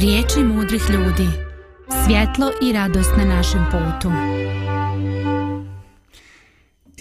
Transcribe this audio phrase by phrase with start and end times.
[0.00, 1.28] Riječi mudrih ljudi.
[2.04, 4.12] Svjetlo i radost na našem putu.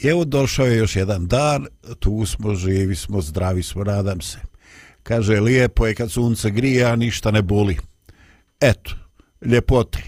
[0.03, 1.65] Evo došao je još jedan dan,
[1.99, 4.37] tu smo, živi smo, zdravi smo, nadam se.
[5.03, 7.77] Kaže, lijepo je kad sunce grije, a ništa ne boli.
[8.61, 8.91] Eto,
[9.45, 10.03] ljepote.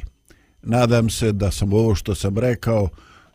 [0.62, 2.90] Nadam se da sam ovo što sam rekao,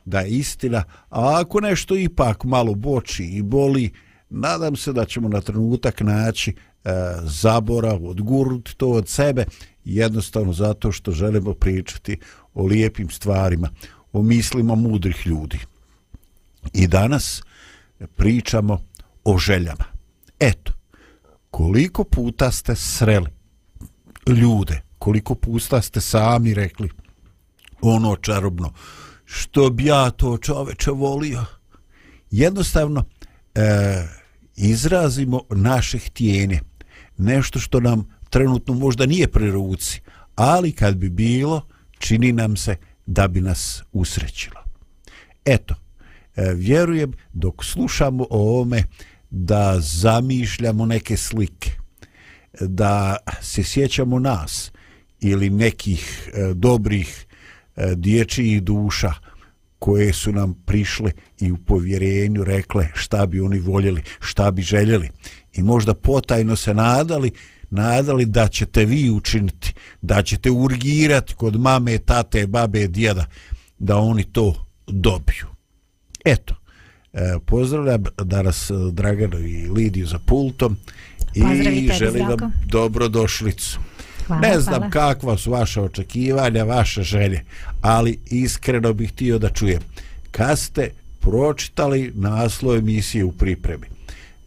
[0.05, 3.91] da je istina, a ako nešto ipak malo boči i boli,
[4.31, 6.91] nadam se da ćemo na trenutak naći e,
[7.23, 9.45] zabora, odgurnuti to od sebe,
[9.85, 12.19] jednostavno zato što želimo pričati
[12.55, 13.71] o lijepim stvarima,
[14.13, 15.59] o mislima mudrih ljudi.
[16.73, 17.43] I danas
[18.17, 18.83] pričamo
[19.25, 19.85] o željama.
[20.41, 20.73] Eto,
[21.51, 23.31] koliko puta ste sreli
[24.27, 26.89] ljude, koliko puta ste sami rekli
[27.81, 28.73] ono čarobno,
[29.25, 31.45] što bi ja to čoveče volio.
[32.31, 33.05] Jednostavno,
[33.55, 34.07] e,
[34.57, 36.61] izrazimo naše htjenje,
[37.19, 40.01] nešto što nam trenutno možda nije pri ruci,
[40.35, 41.67] ali kad bi bilo,
[41.99, 44.61] čini nam se da bi nas usrećilo.
[45.45, 45.75] Eto,
[46.37, 48.83] e, vjerujem dok slušamo o ome
[49.31, 51.71] da zamišljamo neke slike,
[52.61, 54.73] da se sjećamo nas
[55.21, 57.27] ili nekih e, dobrih
[57.77, 59.13] e, dječjih duša
[59.79, 65.11] koje su nam prišle i u povjerenju rekle šta bi oni voljeli, šta bi željeli
[65.55, 67.31] i možda potajno se nadali
[67.75, 73.27] nadali da ćete vi učiniti, da ćete urgirati kod mame, tate, babe, djeda,
[73.79, 75.47] da oni to dobiju.
[76.25, 76.55] Eto,
[77.13, 80.77] e, pozdravljam danas Draganu i Lidiju za pultom
[81.35, 83.79] i želim vam dobrodošlicu.
[84.27, 84.91] Hvala, ne znam hvala.
[84.91, 87.45] kakva su vaše očekivanja, vaše želje,
[87.81, 89.81] ali iskreno bih htio da čujem.
[90.31, 90.91] Kad ste
[91.21, 93.94] pročitali naslov emisije u pripremi, e,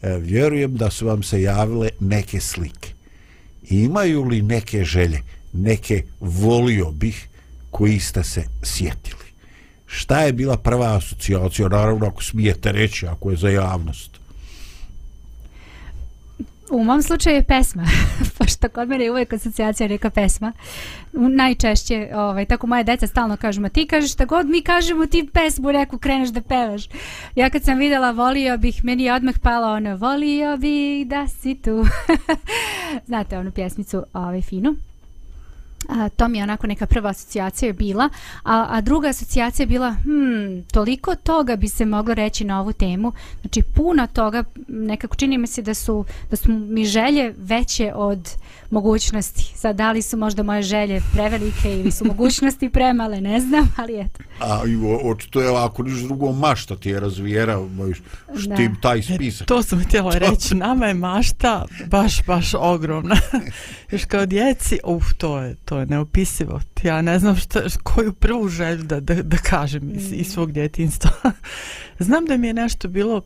[0.02, 2.90] E, vjerujem da su vam se javile neke slike.
[3.69, 5.22] Imaju li neke želje,
[5.53, 7.28] neke volio bih
[7.72, 9.28] koji ste se sjetili?
[9.86, 14.17] Šta je bila prva asocijacija, naravno ako smijete reći, ako je za javnost?
[16.72, 17.84] U mom slučaju je pesma,
[18.38, 20.54] pošto kod mene je uvijek asocijacija neka pesma.
[21.14, 25.30] Najčešće, ovaj, tako moje deca stalno kažu, ma ti kažeš šta god mi kažemo, ti
[25.34, 26.84] pesmu neku kreneš da pevaš.
[27.36, 31.56] Ja kad sam vidjela volio bih, meni je odmah pala ono, volio bih da si
[31.56, 31.86] tu.
[33.08, 34.76] Znate onu pjesmicu, ovaj, finu.
[35.90, 38.10] A, to mi je onako neka prva asocijacija je bila,
[38.44, 42.74] a, a druga asocijacija je bila, hmm, toliko toga bi se moglo reći na ovu
[42.74, 43.12] temu,
[43.42, 48.30] znači puno toga, nekako čini mi se da su, da su mi želje veće od
[48.70, 49.54] mogućnosti.
[49.56, 54.00] Sad, da li su možda moje želje prevelike ili su mogućnosti premale, ne znam, ali
[54.00, 54.24] eto.
[54.40, 57.60] A i očito je ako niš drugo mašta ti je razvijera,
[58.40, 59.42] štim taj spisak.
[59.42, 60.20] E, to sam htjela to...
[60.20, 63.16] reći, nama je mašta baš, baš ogromna.
[63.92, 66.62] Još kao djeci, uf, to je, to je neopisivo.
[66.84, 71.12] Ja ne znam šta, koju prvu želju da, da, da kažem iz, iz svog djetinstva.
[72.00, 73.22] znam da mi je nešto bilo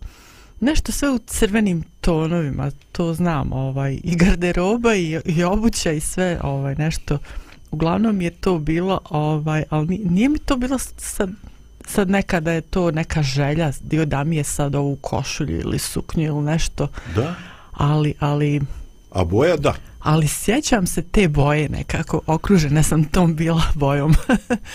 [0.60, 6.40] nešto sve u crvenim tonovima, to znam, ovaj, i garderoba i, i obuća i sve,
[6.44, 7.18] ovaj, nešto,
[7.72, 11.30] uglavnom je to bilo, ovaj, ali nije mi to bilo sad,
[11.88, 16.24] sad nekada je to neka želja, dio da mi je sad ovu košulju ili suknju
[16.24, 17.36] ili nešto, da,
[17.72, 18.62] ali, ali,
[19.12, 24.16] a boja da, ali sjećam se te boje nekako, okružene sam tom bila bojom.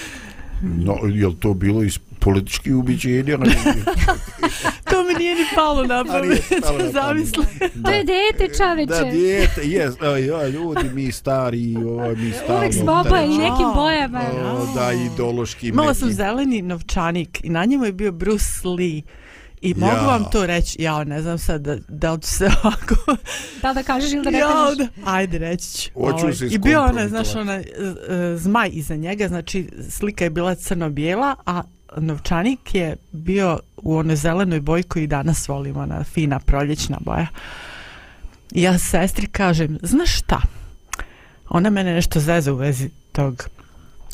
[0.86, 3.38] no, je to bilo iz politički ubiđenja.
[4.90, 6.42] to mi nije ni palo na pamet.
[6.92, 7.44] Zamisli.
[7.84, 8.92] To je dete, čaveče.
[8.92, 9.94] Da, dete, jes.
[10.28, 12.58] Ja, ljudi, mi stari, o, mi stari.
[12.58, 14.20] Uvijek smo oboje i nekim bojama.
[14.44, 15.68] O, da, ideološki.
[15.68, 19.02] Imala sam zeleni novčanik i na njemu je bio Bruce Lee.
[19.66, 20.06] I mogu ja.
[20.06, 23.16] vam to reći, ja ne znam sad da, da li se ovako...
[23.62, 24.78] da da kažeš ili da ne kažeš?
[24.78, 25.90] Ja, ajde reći ću.
[25.94, 30.30] Hoću se ovaj, I bio ona, znaš, ona, uh, zmaj iza njega, znači slika je
[30.30, 31.62] bila crno-bijela, a
[31.96, 37.26] novčanik je bio u onoj zelenoj boji koju danas volimo, na fina proljećna boja.
[38.52, 40.40] I ja sestri kažem, znaš šta?
[41.48, 43.48] Ona mene nešto zeze u vezi tog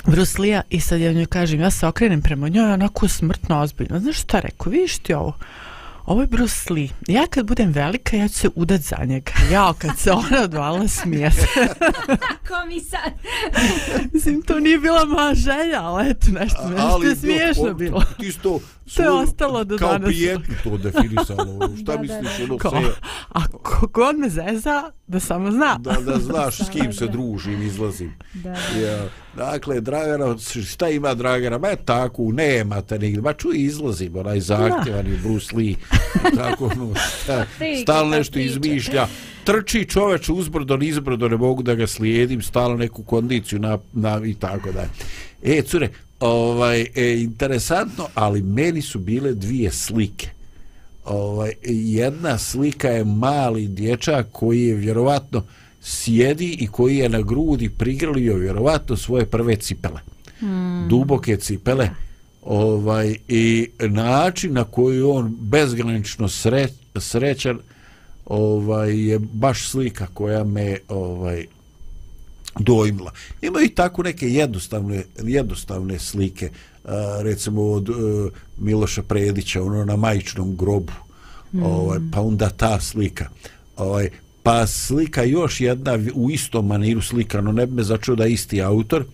[0.06, 4.00] Bruslija i sad ja njoj kažem, ja se okrenem prema njoj, onako smrtno ozbiljno.
[4.00, 5.34] Znaš šta rekao, vidiš ti ovo?
[6.06, 6.88] ovo je Bruce Lee.
[7.08, 9.32] Ja kad budem velika, ja ću se udat za njega.
[9.52, 11.46] Ja, kad se ona odvala smije se.
[12.49, 13.12] Ko mi sad?
[14.12, 18.05] Mislim, to nije bila moja želja, ali eto, nešto, nešto je smiješno bilo.
[18.20, 20.08] Ti to, To je ostalo do kao danas.
[20.08, 21.46] prijetno to definisalo.
[21.76, 22.44] Šta Da, da, misliš, da.
[22.44, 22.70] ono Ko?
[22.70, 22.76] se...
[23.29, 25.79] A kogod me zeza, da samo zna.
[25.79, 27.12] Da, da znaš s kim se Da.
[27.12, 28.12] družim, izlazim.
[28.34, 28.50] Da.
[28.81, 29.05] Ja,
[29.37, 30.37] dakle, Dragana,
[30.67, 31.58] šta ima Dragana?
[31.58, 33.23] Ma tako, nemate nigdje.
[33.23, 35.75] Ma čuj, izlazim, onaj zahtjevan je Bruce Lee.
[36.37, 39.06] Tako, no, šta, Prika stalno ta nešto izmišlja.
[39.44, 44.34] Trči čoveč uzbrdo, nizbrdo, ne mogu da ga slijedim, stalno neku kondiciju na, na, i
[44.34, 44.87] tako da.
[45.43, 45.88] E, cure,
[46.22, 50.28] ovaj, e, interesantno, ali meni su bile dvije slike.
[51.04, 55.44] Ovaj, jedna slika je mali dječak koji je vjerovatno
[55.80, 60.00] sjedi i koji je na grudi prigrlio vjerovatno svoje prve cipele.
[60.42, 60.88] Mm.
[60.88, 61.90] Duboke cipele.
[62.42, 67.58] Ovaj, I način na koji on bezgranično sre, srećan
[68.26, 71.46] ovaj, je baš slika koja me ovaj,
[72.58, 73.12] dojmila.
[73.43, 76.50] Ima i tako neke jednostavne, jednostavne slike,
[76.84, 77.96] a, recimo od uh,
[78.58, 80.93] Miloša Predića, ono na majičnom grobu,
[81.52, 81.62] mm.
[81.62, 83.28] ovaj, pa onda ta slika.
[83.76, 84.10] Ovaj,
[84.43, 88.62] pa slika još jedna u istom maniru slika, no ne bi me začuo da isti
[88.62, 89.05] autor,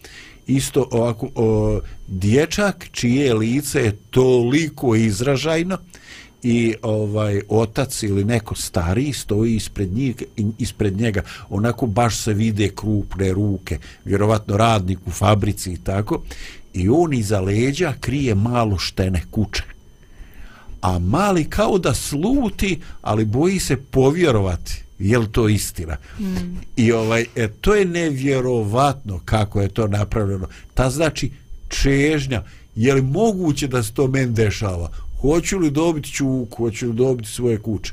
[0.46, 5.78] isto ovako, o, dječak čije lice je toliko izražajno
[6.42, 10.24] i ovaj otac ili neko stariji stoji ispred njega,
[10.58, 11.22] ispred njega.
[11.50, 16.22] Onako baš se vide krupne ruke vjerovatno radnik u fabrici i tako.
[16.74, 19.62] I on iza leđa krije malo štene kuće.
[20.80, 24.82] A mali kao da sluti ali boji se povjerovati.
[24.98, 25.96] Je li to istina?
[26.20, 26.24] Mm.
[26.76, 30.48] i ovaj e, to je nevjerovatno kako je to napravljeno.
[30.74, 31.32] Ta znači
[31.68, 32.42] čežnja.
[32.76, 37.28] Je li moguće da se to men dešava hoću li dobiti čuku hoću li dobiti
[37.28, 37.92] svoje kuće?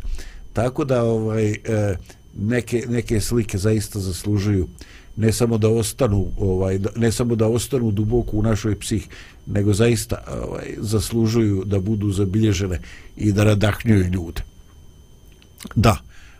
[0.53, 1.97] Tako da ovaj e,
[2.37, 4.67] neke, neke slike zaista zaslužuju
[5.15, 9.07] ne samo da ostanu ovaj ne samo da ostanu duboko u našoj psih
[9.45, 12.79] nego zaista ovaj zaslužuju da budu zabilježene
[13.17, 14.41] i da nadahnjuju ljude.
[15.75, 15.97] Da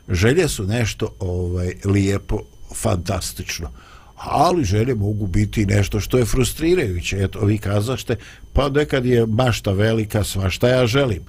[0.10, 2.42] želje su nešto ovaj lijepo
[2.76, 3.72] fantastično
[4.16, 7.18] ali želje mogu biti nešto što je frustrirajuće.
[7.24, 8.16] Eto vi kazašte
[8.54, 11.22] pa nekad je mašta velika svašta ja želim.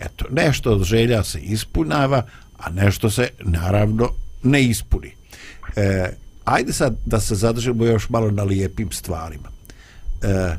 [0.00, 2.26] Eto nešto od želja se ispunjava
[2.58, 4.08] a nešto se naravno
[4.42, 5.12] ne ispuni.
[5.76, 6.10] E,
[6.44, 9.48] ajde sad da se zadržimo još malo na lijepim stvarima.
[10.22, 10.56] E,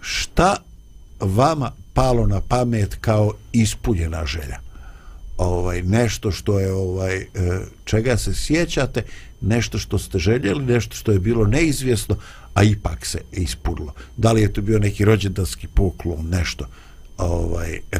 [0.00, 0.56] šta
[1.20, 4.65] vama palo na pamet kao ispunjena želja?
[5.38, 7.26] Ovaj nešto što je ovaj e,
[7.84, 9.02] čega se sjećate
[9.40, 12.16] nešto što ste željeli nešto što je bilo neizvjesno
[12.54, 13.92] a ipak se ispunilo.
[14.16, 16.66] Da li je to bio neki rođendanski poklon nešto
[17.18, 17.98] ovaj e,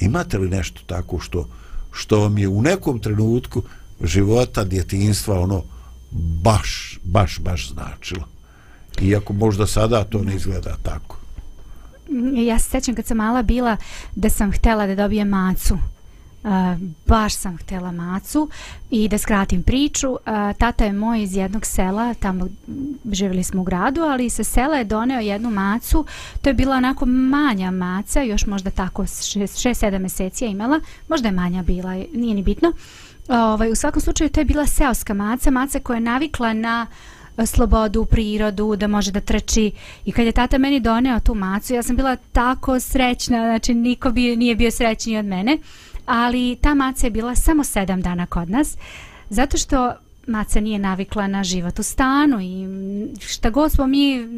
[0.00, 1.48] imate li nešto tako što
[1.92, 3.62] što vam je u nekom trenutku
[4.02, 5.62] života djetinstva ono
[6.42, 8.28] baš baš baš značilo?
[9.00, 11.16] Iako možda sada to ne izgleda tako.
[12.34, 13.76] Ja se sećam kad sam mala bila
[14.14, 15.78] da sam htjela da dobijem macu.
[17.06, 18.48] Baš sam htjela macu
[18.90, 20.16] i da skratim priču.
[20.58, 22.48] Tata je moj iz jednog sela tamo
[23.12, 26.04] živjeli smo u gradu ali sa sela je doneo jednu macu.
[26.42, 30.80] To je bila onako manja maca još možda tako 6-7 meseci je imala.
[31.08, 32.72] Možda je manja bila nije ni bitno.
[33.28, 36.86] Ovaj, u svakom slučaju to je bila seoska maca maca koja je navikla na
[37.46, 39.72] slobodu, prirodu, da može da trči.
[40.04, 44.10] I kad je tata meni doneo tu macu ja sam bila tako srećna znači niko
[44.10, 45.58] bi, nije bio srećniji od mene
[46.06, 48.76] ali ta maca je bila samo sedam dana kod nas
[49.30, 49.94] zato što
[50.26, 52.66] maca nije navikla na život u stanu i
[53.20, 54.28] šta god smo mi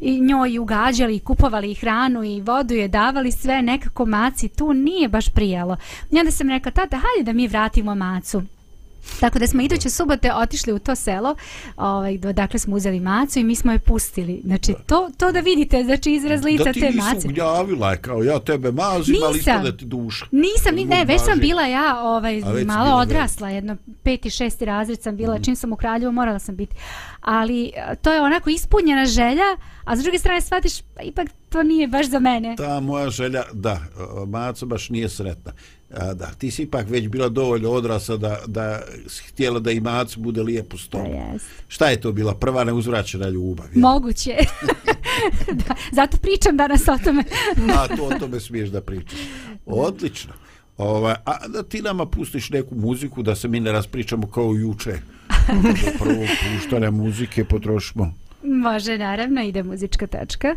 [0.00, 4.72] i njoj ugađali i kupovali i hranu i vodu je davali sve nekako maci tu
[4.72, 5.76] nije baš prijalo.
[6.10, 8.42] I onda sam rekla tata hajde da mi vratimo macu.
[9.20, 11.34] Tako da smo iduće subote otišli u to selo,
[11.76, 14.40] ovaj, dakle smo uzeli macu i mi smo je pustili.
[14.44, 17.28] Znači, to, to da vidite, znači izraz lica da ti te nisi mace.
[17.28, 19.54] ugnjavila kao ja tebe mazim ali Nisam.
[19.54, 23.76] ispada ti duša Nisam, ni, ne, već sam bila ja ovaj, već malo odrasla, jedno
[24.02, 25.44] peti, šesti razred sam bila, mm.
[25.44, 26.76] čim sam u Kraljevu morala sam biti.
[27.20, 31.62] Ali e, to je onako ispunjena želja, a s druge strane shvatiš, pa ipak to
[31.62, 32.56] nije baš za mene.
[32.56, 35.52] ta moja želja, da, o, Maco baš nije sretna.
[35.90, 39.80] A, da, ti si ipak već bila dovoljno odrasla da, da si htjela da i
[39.80, 40.88] Maco bude lijepo s
[41.32, 41.46] jest.
[41.68, 43.66] Šta je to bila prva neuzvraćena ljubav?
[43.74, 43.80] je?
[43.80, 44.36] Moguće.
[45.66, 47.24] da, zato pričam danas o tome.
[47.78, 49.18] A to o tome smiješ da pričaš.
[49.66, 50.32] Odlično.
[50.78, 54.98] Ova, a da ti nama pustiš neku muziku da se mi ne raspričamo kao juče.
[55.48, 58.14] Do prvog puštanja muzike potrošimo.
[58.42, 60.56] Može, naravno, ide muzička tačka.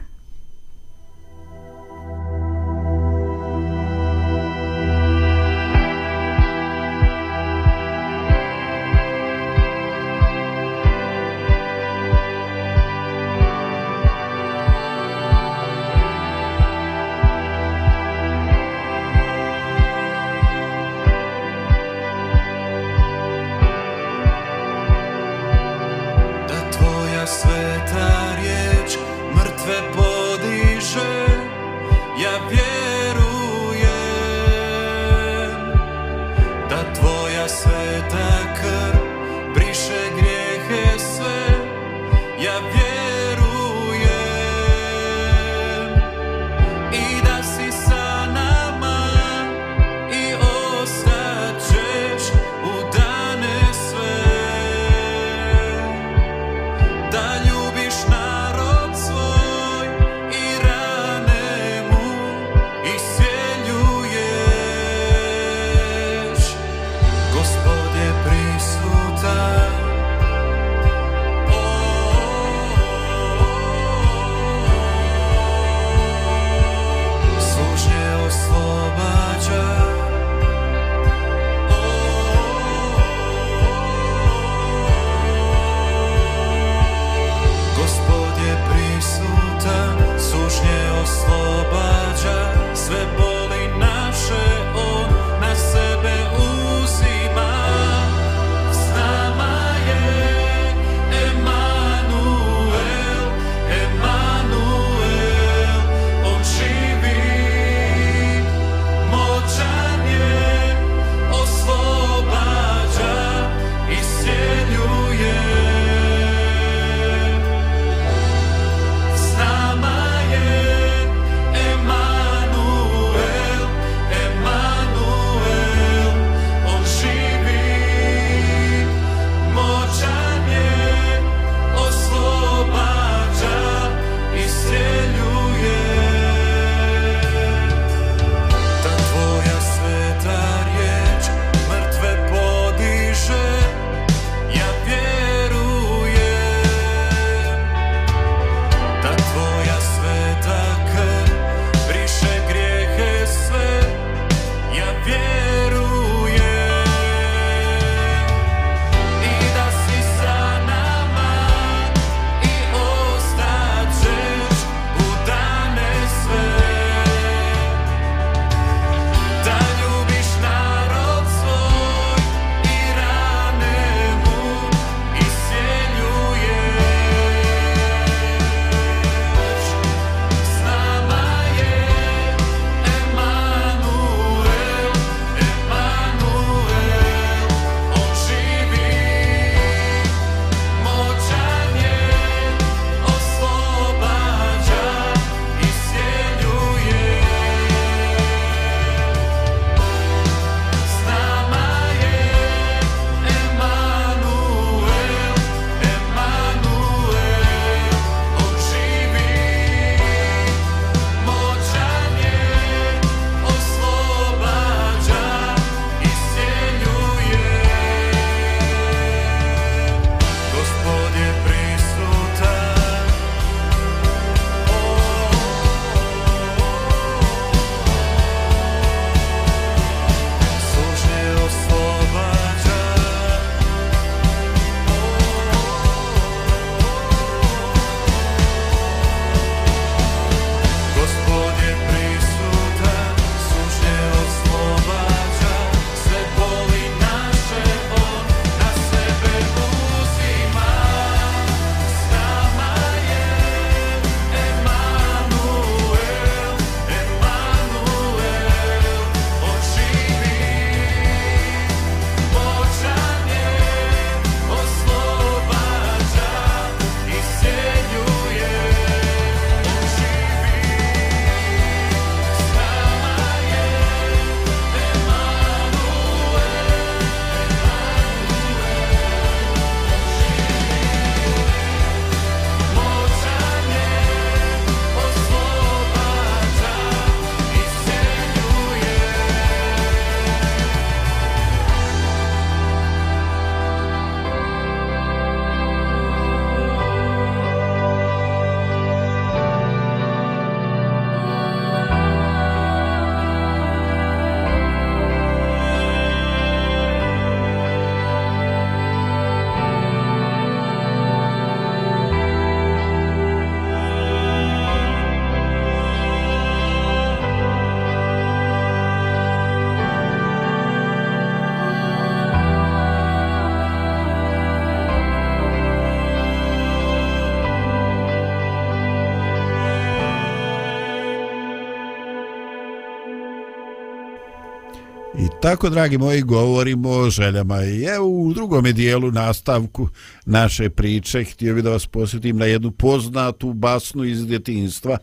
[335.41, 337.63] Tako, dragi moji, govorimo o željama.
[337.63, 339.89] I evo u drugom dijelu nastavku
[340.25, 344.97] naše priče htio bih da vas posjetim na jednu poznatu basnu iz djetinstva.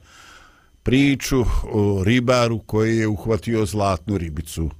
[0.82, 4.70] Priču o ribaru koji je uhvatio zlatnu ribicu.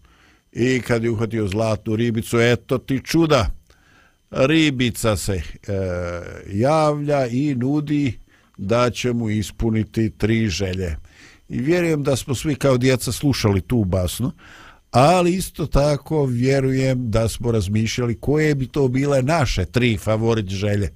[0.53, 3.51] I kad je uhvatio zlatnu ribicu, eto ti čuda.
[4.31, 5.43] Ribica se e,
[6.53, 8.19] javlja i nudi
[8.59, 10.97] da će mu ispuniti tri želje.
[11.49, 14.33] I vjerujem da smo svi kao djeca slušali tu basnu
[14.91, 20.91] ali isto tako vjerujem da smo razmišljali koje bi to bile naše tri favorit želje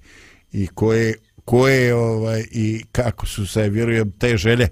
[0.53, 4.69] i koje, koje ovaj, i kako su se, vjerujem, te želje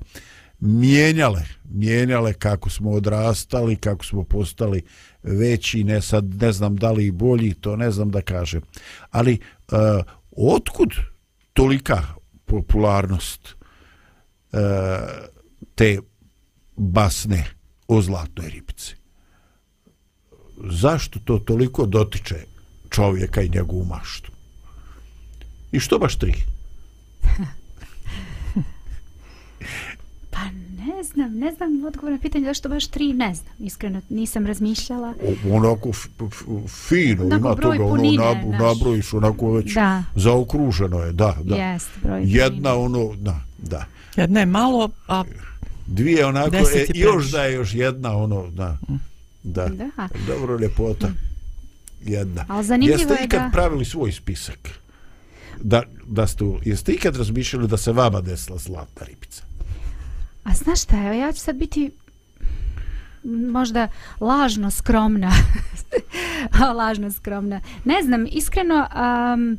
[0.61, 4.83] mijenjale, mijenjale kako smo odrastali, kako smo postali
[5.23, 8.63] veći, ne sad ne znam da li i bolji, to ne znam da kažem.
[9.11, 9.39] Ali
[9.73, 9.79] uh,
[10.37, 10.91] otkud
[11.53, 12.03] tolika
[12.45, 13.57] popularnost
[14.53, 14.59] uh,
[15.75, 15.99] te
[16.77, 17.47] basne
[17.89, 19.00] o zlatnoj ribici?
[20.65, 22.37] Zašto to toliko dotiče
[22.91, 24.33] čovjeka i njegovu maštu?
[25.73, 26.35] I što baš tri?
[30.31, 30.39] pa
[30.87, 33.53] ne znam, ne znam odgovor na pitanje zašto baš tri, ne znam.
[33.59, 35.15] Iskreno, nisam razmišljala.
[35.23, 35.93] O, onako
[36.89, 40.05] fino, onako ima toga, punine, ono, nab, nabrojiš, onako već da.
[40.15, 41.57] zaokruženo je, da, da.
[41.57, 43.85] Jest, broj Jedna, ono, da, da.
[44.17, 45.25] Jedna je malo, a
[45.87, 48.79] dvije onako, e, još da je još jedna, ono, da.
[48.89, 49.10] Mm.
[49.43, 49.69] Da.
[49.69, 50.09] da.
[50.27, 51.09] Dobro ljepota.
[51.09, 51.19] Mm.
[52.03, 52.45] Jedna.
[52.49, 53.51] Ali zanimljivo jeste je ikad da...
[53.53, 54.69] pravili svoj spisak?
[55.61, 59.43] Da, da ste, jeste ikad razmišljali da se vama desila zlatna ribica?
[60.45, 61.91] A znaš šta, evo ja ću sad biti
[63.25, 63.89] možda
[64.21, 65.33] lažno skromna.
[66.79, 67.61] lažno skromna.
[67.85, 69.59] Ne znam, iskreno um,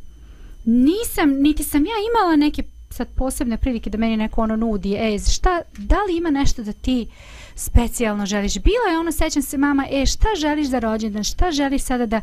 [0.64, 5.18] nisam, niti sam ja imala neke sad posebne prilike da meni neko ono nudi, e,
[5.32, 8.54] šta, da li ima nešto da ti uh, specijalno želiš.
[8.54, 12.20] Bila je ono, sećam se mama, e šta želiš za rođendan, šta želiš sada da,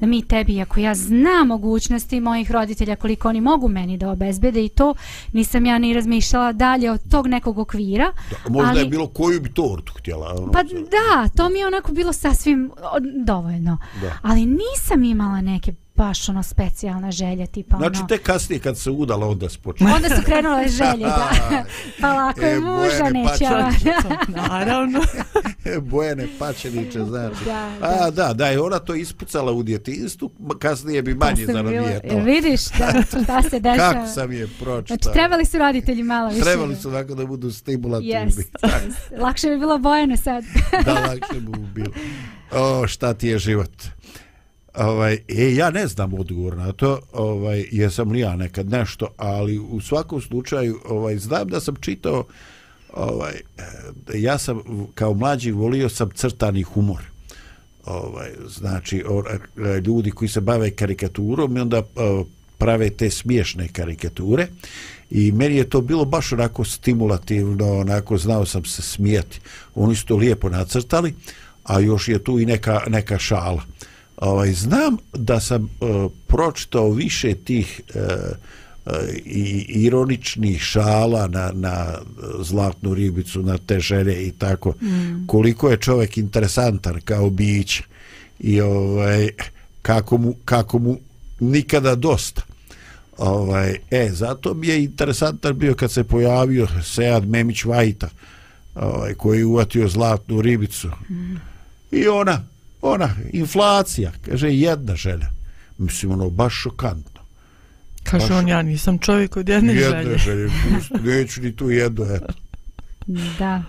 [0.00, 4.64] da mi tebi, ako ja znam mogućnosti mojih roditelja, koliko oni mogu meni da obezbede
[4.64, 4.94] i to,
[5.32, 8.12] nisam ja ni razmišljala dalje od tog nekog okvira.
[8.30, 10.34] Da, možda ali, je bilo koju bi tortu htjela.
[10.38, 12.70] Ono, pa da, to mi je onako bilo sasvim
[13.24, 13.78] dovoljno.
[14.00, 14.18] Da.
[14.22, 17.94] Ali nisam imala neke baš ono specijalna želja tipa znači, ono...
[17.94, 19.90] Znači te kasnije kad se udala onda spočela.
[19.94, 21.30] Onda su krenule želje, da.
[22.00, 23.44] pa lako je e, muža neće.
[24.48, 25.00] Naravno.
[25.80, 27.44] Bojene pačeniće, znači.
[27.44, 27.86] Da, da.
[28.04, 32.20] A da, da je ona to ispucala u djetinstvu, kasnije bi manje zarovijetala.
[32.20, 33.92] Vidiš, da, šta se dešava.
[33.92, 34.96] Kako sam je pročitao.
[34.96, 36.42] Znači trebali su roditelji malo više.
[36.42, 38.14] Trebali su tako da budu stimulativni.
[38.14, 39.20] Yes, yes.
[39.20, 40.44] Lakše bi bilo Bojene sad.
[40.84, 41.92] da, lakše bi bilo.
[42.52, 43.70] O, šta ti je život?
[44.74, 49.58] Ovaj, e, ja ne znam odgovor na to, ovaj, jesam li ja nekad nešto, ali
[49.58, 52.24] u svakom slučaju ovaj, znam da sam čitao,
[52.92, 54.60] ovaj, e, ja sam
[54.94, 57.02] kao mlađi volio sam crtani humor.
[57.84, 62.24] Ovaj, znači, e, ljudi koji se bave karikaturom i onda o,
[62.58, 64.46] prave te smiješne karikature
[65.10, 69.40] i meni je to bilo baš onako stimulativno, onako znao sam se smijeti.
[69.74, 71.14] Oni su to lijepo nacrtali,
[71.64, 73.62] a još je tu i neka, neka šala
[74.20, 78.02] ovaj znam da sam uh, pročitao više tih uh,
[78.86, 78.92] uh,
[79.24, 81.98] i ironičnih šala na, na
[82.40, 85.26] zlatnu ribicu, na te želje i tako, mm.
[85.26, 87.82] koliko je čovjek interesantan kao bić
[88.40, 89.28] i ovaj,
[89.82, 90.98] kako, mu, kako mu
[91.40, 92.42] nikada dosta.
[93.18, 98.08] Ovaj, e, zato mi je interesantan bio kad se pojavio Sead Memić Vajta,
[98.74, 100.88] ovaj, koji je uvatio zlatnu ribicu.
[101.10, 101.36] Mm.
[101.90, 102.44] I ona,
[102.82, 105.30] ona, inflacija, kaže, jedna želja.
[105.78, 107.20] Mislim, ono, baš šokantno.
[108.02, 108.38] Kaže baš...
[108.38, 110.10] on, ja nisam čovjek od jedne, jedne želje.
[110.10, 110.50] Jedne želje,
[111.04, 112.32] neću ni tu jednu, eto.
[113.38, 113.62] Da.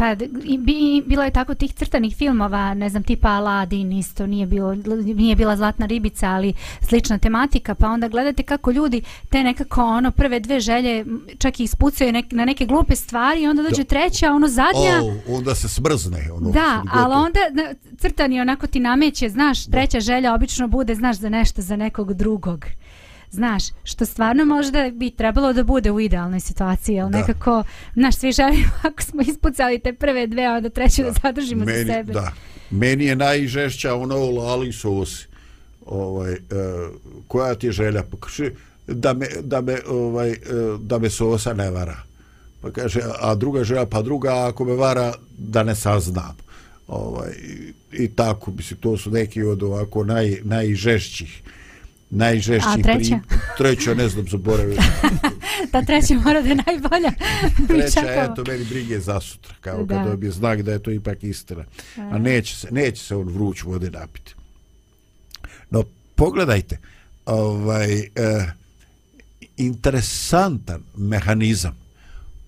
[0.00, 0.14] Pa
[0.58, 4.74] bi, bilo je tako tih crtanih filmova, ne znam, tipa Aladdin isto, nije, bilo,
[5.14, 10.10] nije bila Zlatna ribica, ali slična tematika, pa onda gledate kako ljudi te nekako ono
[10.10, 11.04] prve dve želje
[11.38, 15.00] čak i ispucaju nek, na neke glupe stvari i onda dođe treća, ono zadnja.
[15.28, 16.30] O, onda se smrzne.
[16.32, 17.40] Ono, da, ali onda
[17.98, 22.64] crtani onako ti nameće, znaš, treća želja obično bude, znaš, za nešto, za nekog drugog
[23.30, 27.64] znaš, što stvarno možda bi trebalo da bude u idealnoj situaciji, ali nekako,
[27.94, 31.64] znaš, svi želimo ako smo ispucali te prve dve, a onda treću da, da zadržimo
[31.64, 32.12] meni, za sebe.
[32.12, 32.32] Da,
[32.70, 35.26] meni je najžešća ono lali sosi,
[35.86, 36.38] ovaj, uh,
[37.28, 38.50] koja ti je želja, pokaži,
[38.86, 41.96] da me, da me, ovaj, uh, da me sosa ne vara.
[42.60, 46.36] Pa kaže, a druga želja, pa druga, ako me vara, da ne saznam.
[46.88, 51.42] Ovaj, i, i tako, mislim, to su neki od ovako naj, najžešćih
[52.10, 52.98] najžešći A treća?
[53.20, 54.76] prim- treća ne znam zaboravio
[55.72, 57.10] Ta treća mora da je najbolja.
[57.68, 59.94] Treća eto meni brige za sutra kao Da.
[59.94, 61.64] kad dobije znak da je to ipak istina
[61.96, 64.34] a neće se, neće se on vruć vode napiti
[65.70, 66.78] no pogledajte
[67.26, 68.06] ovaj e,
[69.56, 71.76] interesantan mehanizam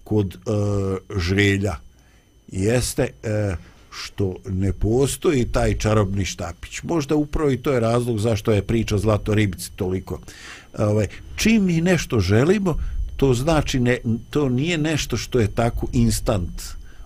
[0.05, 0.39] kod e,
[1.19, 1.77] želja
[2.49, 3.55] jeste e,
[3.93, 6.83] što ne postoji taj čarobni štapić.
[6.83, 10.21] Možda upravo i to je razlog zašto je priča Zlato ribici toliko.
[10.79, 12.77] Ovaj, čim mi nešto želimo,
[13.17, 13.99] to znači ne,
[14.31, 16.63] to nije nešto što je tako instant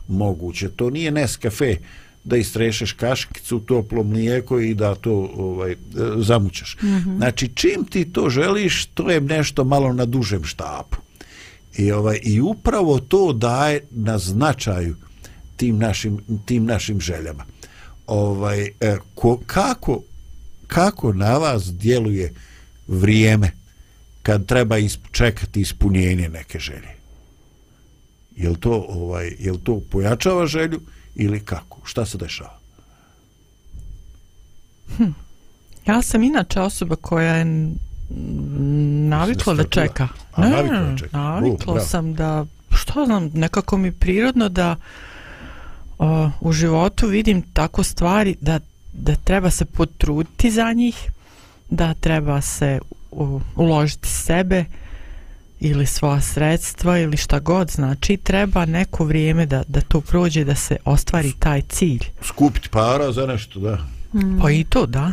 [0.09, 0.69] moguće.
[0.69, 1.77] To nije Nescafe
[2.25, 5.77] da istrešeš kaškicu u toplo mlijeko i da to ovaj
[6.17, 6.77] zamućaš.
[6.83, 7.17] Mm -hmm.
[7.17, 10.97] Znači čim ti to želiš, to je nešto malo na dužem štapu.
[11.79, 14.97] I ovaj i upravo to daje na značaju
[15.57, 17.45] tim našim tim našim željama.
[18.07, 20.03] Ovaj e, ko, kako
[20.67, 22.35] kako na vas djeluje
[22.89, 23.51] vrijeme
[24.23, 26.97] kad treba isp, čekati ispunjenje neke želje?
[28.37, 30.81] Jel to ovaj jel to pojačava želju
[31.15, 31.81] ili kako?
[31.85, 32.59] Šta se dešava?
[35.87, 37.71] Ja sam inače osoba koja je
[39.09, 40.09] navikla da čeka.
[40.33, 41.19] A, navikla da čeka.
[41.19, 44.77] Navikla U, sam da, što znam, nekako mi prirodno da
[46.41, 48.61] u životu vidim tako stvari da,
[48.93, 51.11] da treba se potruditi za njih,
[51.71, 52.79] da treba se
[53.11, 54.65] u, uložiti sebe
[55.61, 60.55] ili svoja sredstva ili šta god, znači treba neko vrijeme da, da to prođe, da
[60.55, 62.05] se ostvari taj cilj.
[62.23, 63.79] Skupiti para za nešto, da.
[64.15, 64.41] Mm.
[64.41, 65.13] Pa i to, da.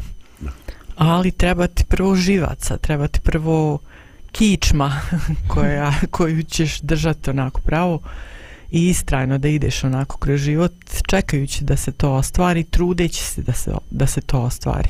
[0.95, 3.79] Ali treba ti prvo živaca, treba ti prvo
[4.31, 5.01] kičma
[5.53, 7.99] koja, koju ćeš držati onako pravo
[8.73, 10.73] i istrajno da ideš onako kroz život
[11.07, 14.89] čekajući da se to ostvari, trudeći se da se, da se to ostvari.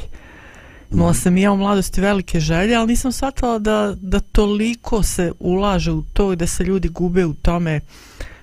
[0.92, 5.32] Imala sam i ja u mladosti velike želje, ali nisam shvatila da, da toliko se
[5.40, 7.80] ulaže u to i da se ljudi gube u tome,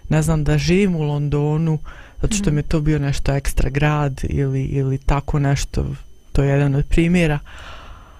[0.08, 1.78] ne znam, da živim u Londonu,
[2.22, 5.86] zato što mi je to bio nešto ekstra grad ili, ili tako nešto,
[6.32, 7.38] to je jedan od primjera.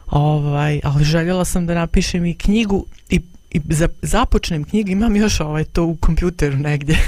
[0.06, 3.20] Ovaj, ali željela sam da napišem i knjigu i,
[3.50, 6.98] i za, započnem knjigu, imam još ovaj to u kompjuteru negdje,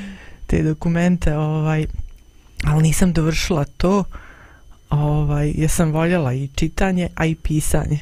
[0.46, 1.86] te dokumente, ovaj,
[2.64, 4.04] ali nisam dovršila to.
[4.90, 7.98] Ovaj, ja sam voljela i čitanje, a i pisanje.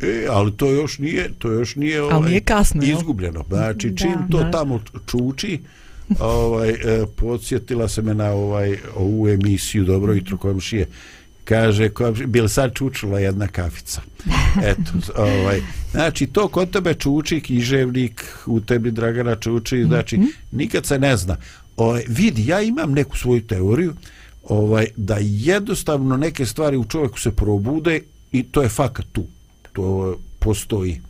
[0.00, 3.44] E, ali to još nije, to još nije ovaj, Ali nije kasno, izgubljeno.
[3.48, 3.96] Znači, Da.
[3.96, 4.50] čim to Da.
[4.50, 4.80] tamo
[5.10, 5.60] čuči,
[6.20, 10.86] ovaj, e, podsjetila se me na ovaj, ovu emisiju Dobro jutro komšije,
[11.48, 11.90] kaže,
[12.26, 14.00] bil sad čučula jedna kafica.
[14.70, 20.20] Eto, ovaj, znači, to kod tebe čuči, književnik, u tebi Dragana čuči, znači,
[20.52, 21.36] nikad se ne zna.
[21.76, 23.94] Ovaj, vidi, ja imam neku svoju teoriju,
[24.44, 28.00] ovaj, da jednostavno neke stvari u čovjeku se probude
[28.32, 29.24] i to je fakat tu.
[29.72, 31.00] To postoji.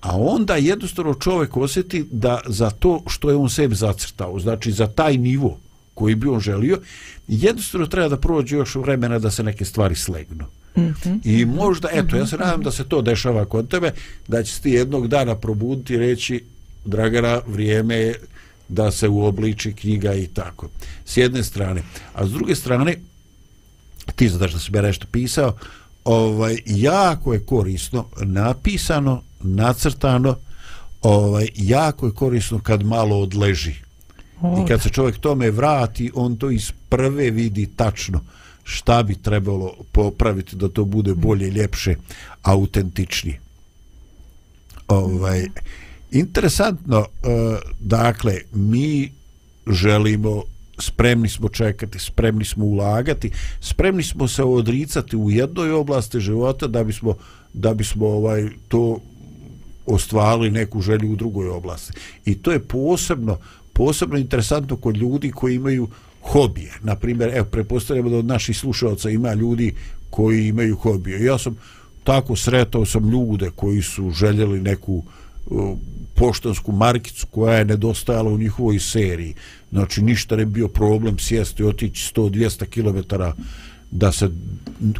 [0.00, 4.86] A onda jednostavno čovjek osjeti da za to što je on sebi zacrtao, znači za
[4.86, 5.58] taj nivo
[5.94, 6.80] koji bi on želio,
[7.28, 10.44] jednostavno treba da prođe još vremena da se neke stvari slegnu.
[10.76, 11.14] Mhm.
[11.24, 13.92] I možda, eto, ja se nadam da se to dešava kod tebe,
[14.28, 16.44] da će ti jednog dana probuditi i reći,
[16.84, 18.20] Dragana, vrijeme je
[18.68, 20.68] da se uobliči knjiga i tako.
[21.04, 21.82] S jedne strane.
[22.14, 22.96] A s druge strane,
[24.16, 25.56] ti znaš da sam ja nešto pisao,
[26.04, 30.36] ovaj, jako je korisno napisano, nacrtano,
[31.02, 33.74] ovaj, jako je korisno kad malo odleži.
[34.42, 38.20] I kad se čovjek tome vrati, on to iz prve vidi tačno
[38.64, 41.94] šta bi trebalo popraviti da to bude bolje, ljepše,
[42.42, 43.40] autentičnije.
[44.88, 45.46] Ovaj,
[46.10, 49.12] interesantno, uh, dakle, mi
[49.66, 50.42] želimo
[50.78, 56.84] spremni smo čekati, spremni smo ulagati, spremni smo se odricati u jednoj oblasti života da
[56.84, 57.14] bismo
[57.52, 58.98] da bismo ovaj to
[59.86, 61.92] ostvarili neku želju u drugoj oblasti.
[62.24, 63.38] I to je posebno
[63.74, 65.88] posebno interesantno kod ljudi koji imaju
[66.22, 66.72] hobije.
[66.82, 69.74] Na primjer, evo, prepostavljamo da od naših slušalaca ima ljudi
[70.10, 71.24] koji imaju hobije.
[71.24, 71.56] Ja sam
[72.04, 75.04] tako sretao sam ljude koji su željeli neku
[75.46, 75.78] uh,
[76.14, 79.34] poštansku markicu koja je nedostajala u njihovoj seriji.
[79.70, 83.14] Znači, ništa ne bio problem sjesti i otići 100-200 km
[83.90, 84.28] da se,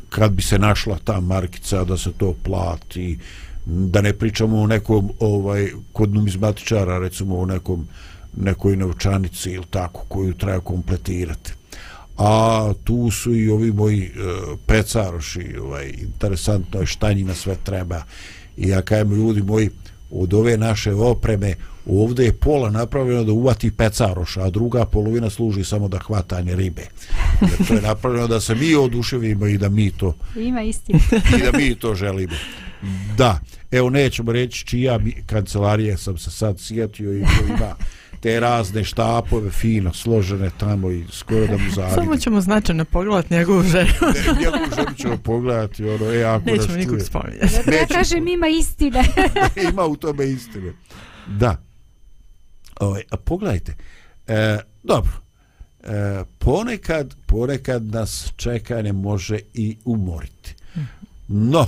[0.08, 3.18] kad bi se našla ta markica, da se to plati,
[3.66, 7.88] da ne pričamo o nekom, ovaj, kod numizmatičara, recimo o nekom,
[8.36, 11.52] nekoj novčanici ili tako, koju treba kompletirati.
[12.18, 18.02] A tu su i ovi moji uh, pecaroši, ovaj, interesantno je šta njima sve treba.
[18.56, 19.70] I ja kajem ljudi moji,
[20.10, 21.54] od ove naše opreme
[21.86, 26.82] ovdje je pola napravljeno da uvati pecaroša a druga polovina služi samo da hvatanje ribe
[27.40, 30.98] Jer to je napravljeno da se mi oduševimo i da mi to Ima istina.
[31.38, 32.34] i da mi to želimo
[33.16, 37.74] da, evo nećemo reći čija mi, kancelarije sam se sad sjetio i ima
[38.24, 43.34] te razne štapove fino složene tamo i skoro da mu zavidim Samo ćemo značajno pogledati
[43.34, 43.90] njegovu ženu.
[44.00, 47.04] Ne, njegovu ženu ćemo pogledati, ono, e, ako nas Nećemo nikog čuje.
[47.04, 47.70] spominjati.
[47.80, 49.04] Ja kažem ima istine.
[49.70, 50.72] Ima u tome istine.
[51.26, 51.62] Da.
[52.80, 53.74] Ovaj, a pogledajte,
[54.26, 55.12] e, dobro,
[55.82, 60.54] e, ponekad, ponekad nas čekanje može i umoriti.
[61.28, 61.66] No,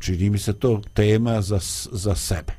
[0.00, 1.58] čini mi se to tema za,
[1.92, 2.52] za sebe.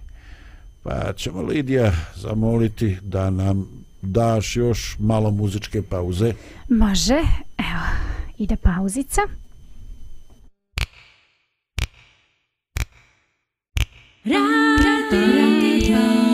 [0.87, 3.67] Pa ćemo Lidija zamoliti da nam
[4.01, 6.33] daš još malo muzičke pauze.
[6.69, 7.13] Može.
[7.57, 7.85] Evo,
[8.37, 9.21] ide pauzica.
[14.25, 16.26] Radio, radio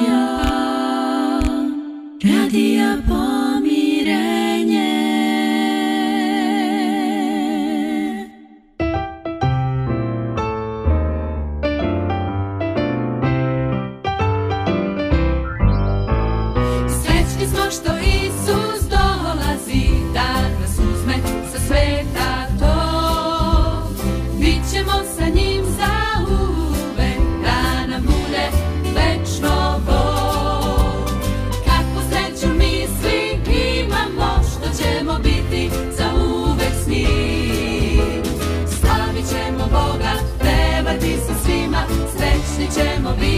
[42.73, 43.32] srećni ćemo biti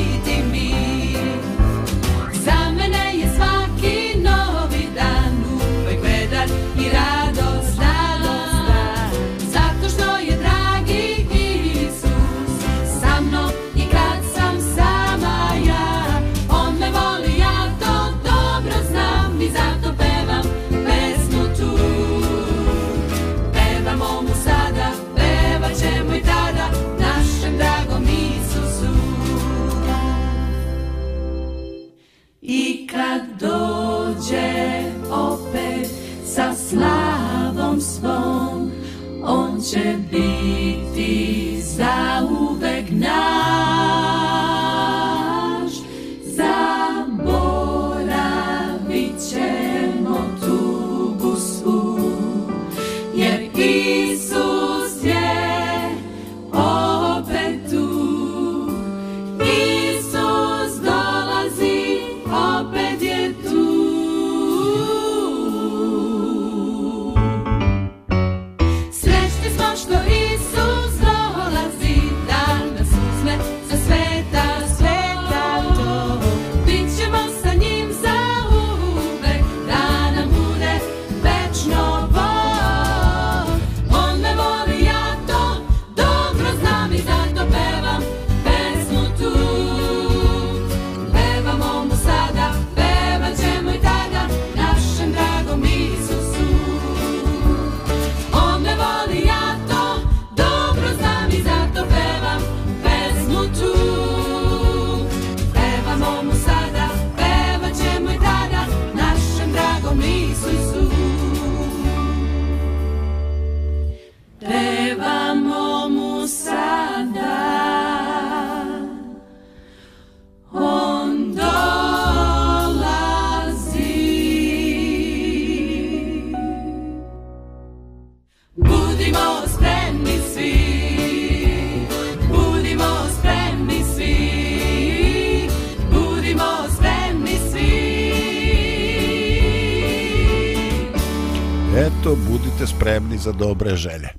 [142.86, 144.10] spremni za dobre želje.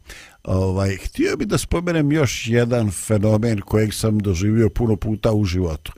[0.45, 5.93] Ovaj, htio bih da spomenem još jedan fenomen kojeg sam doživio puno puta u životu.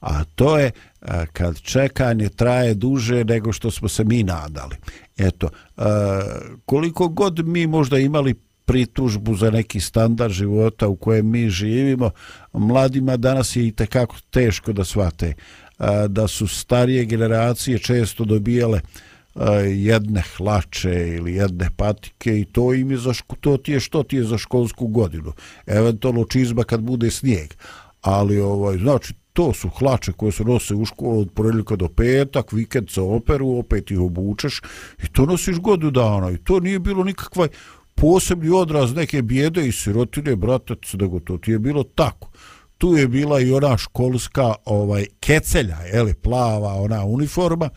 [0.00, 4.76] A to je a, kad čekanje traje duže nego što smo se mi nadali.
[5.18, 6.20] Eto, a,
[6.64, 8.34] koliko god mi možda imali
[8.64, 12.10] pritužbu za neki standard života u kojem mi živimo,
[12.52, 15.34] mladima danas je i tekako teško da shvate
[15.78, 22.44] a, da su starije generacije često dobijale a, E, jedne hlače ili jedne patike i
[22.44, 25.32] to im je za ško, to ti je što ti je za školsku godinu.
[25.66, 27.54] Eventualno čizma kad bude snijeg.
[28.00, 32.52] Ali ovaj znači to su hlače koje se nose u školu od ponedjeljka do petak,
[32.52, 34.62] vikend se operu, opet ih obučeš
[35.02, 37.48] i to nosiš godinu dana i to nije bilo nikakva
[37.94, 42.30] posebni odraz neke bijede i sirotine, bratac, nego to ti je bilo tako.
[42.78, 47.68] tu je bila i ona školska ovaj kecelja, je li, plava ona uniforma,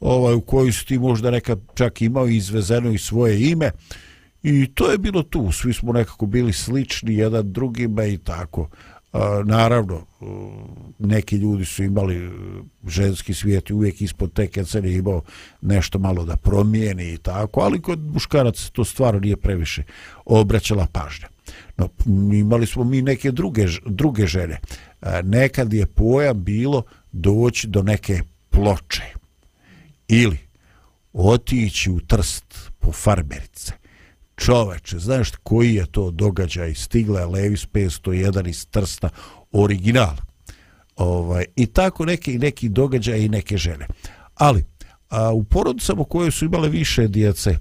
[0.00, 3.70] ovaj u kojoj su ti možda nekad čak imao izvezeno i svoje ime.
[4.42, 8.68] I to je bilo tu, svi smo nekako bili slični jedan drugima i tako.
[9.12, 10.06] A, naravno,
[10.98, 12.30] neki ljudi su imali e,
[12.86, 15.22] ženski svijet i uvijek ispod te kecelje imao
[15.60, 19.82] nešto malo da promijeni i tako, ali kod muškaraca to stvarno nije previše
[20.24, 21.28] obraćala pažnja.
[21.76, 21.88] No,
[22.32, 24.58] imali smo mi neke druge, druge žene.
[25.00, 26.82] A, nekad je pojam bilo
[27.12, 29.17] doći do neke ploče
[30.08, 30.38] ili
[31.12, 33.72] otići u trst po farmerice
[34.38, 39.08] čoveče, znaš koji je to događaj, stigla je Levis 501 iz Trsta,
[39.52, 40.16] original.
[40.96, 43.86] Ovaj, I tako neki, neki događaj i neke žene.
[44.34, 44.64] Ali,
[45.08, 47.58] a, u porodicama koje su imale više djece,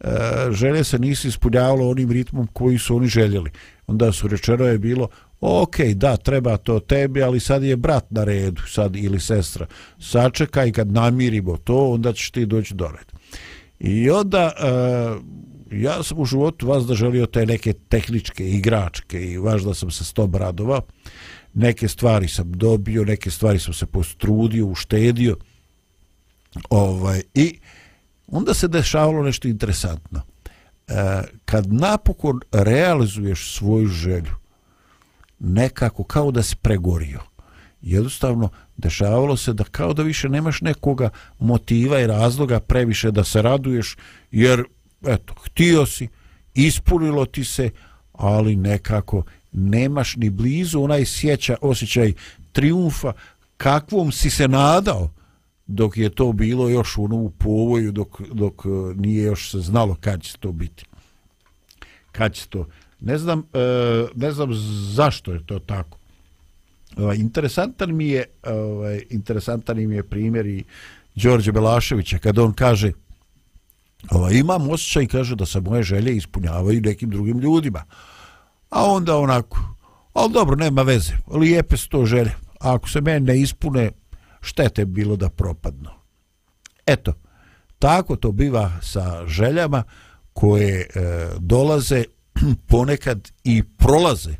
[0.00, 3.50] a, žene se nisu ispunjavale onim ritmom koji su oni željeli.
[3.86, 5.08] Onda su rečeno je bilo,
[5.42, 9.66] ok, da, treba to tebi, ali sad je brat na redu, sad ili sestra.
[9.98, 13.12] Sačekaj, kad namirimo to, onda ćeš ti doći do red.
[13.78, 15.18] I onda, a,
[15.70, 19.90] ja sam u životu vas da želio te neke tehničke igračke i vaš da sam
[19.90, 20.80] se s tom radova.
[21.54, 25.36] Neke stvari sam dobio, neke stvari sam se postrudio, uštedio.
[26.70, 27.58] Ovaj, I
[28.26, 30.22] onda se dešavalo nešto interesantno.
[30.88, 30.94] E,
[31.44, 34.41] kad napokon realizuješ svoju želju,
[35.42, 37.20] nekako kao da si pregorio,
[37.80, 43.42] jednostavno dešavalo se da kao da više nemaš nekoga motiva i razloga previše da se
[43.42, 43.96] raduješ,
[44.30, 44.64] jer
[45.06, 46.08] eto, htio si,
[46.54, 47.70] ispunilo ti se,
[48.12, 52.12] ali nekako nemaš ni blizu onaj sjeća, osjećaj
[52.52, 53.12] triumfa
[53.56, 55.10] kakvom si se nadao
[55.66, 59.96] dok je to bilo još ono u povoju, dok, dok e, nije još se znalo
[60.00, 60.84] kad će to biti.
[62.12, 62.66] Kad će to.
[63.04, 64.48] Ne znam, e, ne znam
[64.94, 65.98] zašto je to tako.
[66.96, 70.64] Ovaj, interesantan mi je ovaj, interesantan mi je primjer i
[71.14, 72.92] Đorđe Belaševića kad on kaže
[74.10, 77.84] ovaj, imam osjećaj, kaže, da se moje želje ispunjavaju nekim drugim ljudima.
[78.70, 79.58] A onda onako,
[80.12, 82.30] ali dobro, nema veze, lijepe su to želje.
[82.60, 83.90] A ako se mene ne ispune,
[84.40, 85.90] štete bilo da propadnu.
[86.86, 87.12] Eto,
[87.78, 89.82] tako to biva sa željama
[90.32, 90.86] koje e,
[91.38, 92.04] dolaze
[92.68, 94.34] ponekad i prolaze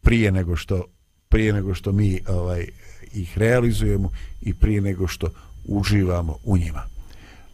[0.00, 0.84] prije nego što
[1.28, 2.66] prije nego što mi ovaj
[3.14, 4.10] ih realizujemo
[4.42, 5.28] i prije nego što
[5.64, 6.82] uživamo u njima.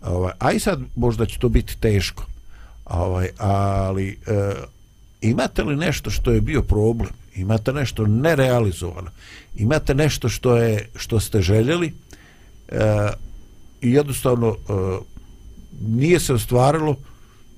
[0.03, 2.27] Ovaj, aj sad možda će to biti teško.
[2.85, 4.55] Ovaj, ali e,
[5.21, 7.11] imate li nešto što je bio problem?
[7.35, 9.11] Imate nešto nerealizovano?
[9.57, 11.93] Imate nešto što je što ste željeli?
[12.69, 13.09] E,
[13.81, 14.73] I jednostavno e,
[15.81, 16.97] nije se ostvarilo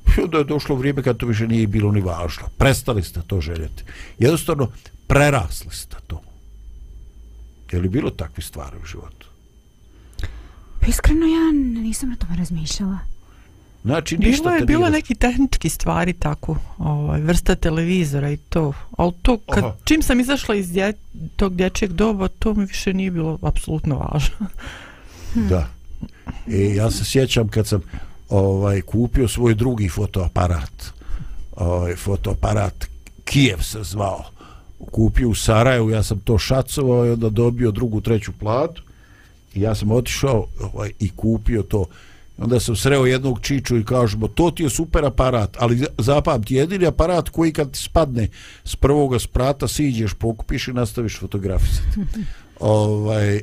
[0.09, 2.45] i onda je došlo vrijeme kad to više nije bilo ni važno.
[2.59, 3.85] Prestali ste to željeti.
[4.19, 4.69] Jednostavno
[5.07, 6.21] prerasli ste to.
[7.73, 9.27] Je li bilo takve stvari u životu?
[10.81, 12.99] Pa iskreno ja nisam na tome razmišljala.
[13.85, 18.37] Znači, ništa bilo je te bilo nije- neki tehnički stvari tako, ovaj vrsta televizora i
[18.37, 18.73] to.
[18.99, 19.77] Al to kad Aha.
[19.85, 20.93] čim sam izašla iz dje,
[21.37, 24.47] tog dječjeg doba, to mi više nije bilo apsolutno važno.
[25.35, 25.69] Da.
[26.47, 27.81] I ja se sjećam kad sam
[28.35, 30.92] ovaj kupio svoj drugi fotoaparat.
[31.57, 32.85] Ovaj fotoaparat
[33.25, 34.25] Kijev se zvao.
[34.90, 38.83] Kupio u Sarajevu, ja sam to šacovao i onda dobio drugu, treću platu.
[39.55, 41.87] I ja sam otišao ovaj, i kupio to.
[42.38, 46.55] I onda sam sreo jednog čiču i kažemo, to ti je super aparat, ali zapamti,
[46.55, 48.29] jedini aparat koji kad ti spadne
[48.64, 52.01] s prvoga sprata, siđeš, pokupiš i nastaviš fotografisati
[52.61, 53.42] ovaj, e,